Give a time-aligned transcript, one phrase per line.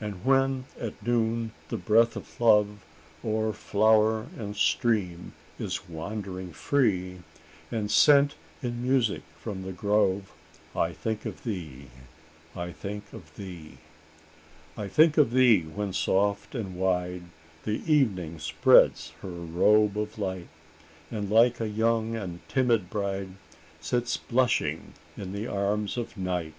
[0.00, 2.82] And when at Noon the breath of love
[3.22, 7.18] O'er flower and stream is wandering free,
[7.70, 10.32] And sent in music from the grove,
[10.74, 11.88] I think of thee
[12.56, 13.76] I think of thee!
[14.74, 17.24] "I think of thee, when soft and wide
[17.64, 20.48] The Evening spreads her robe of light;
[21.10, 23.34] And, like a young and timid bride,
[23.82, 26.54] Sits blushing in the arms of night.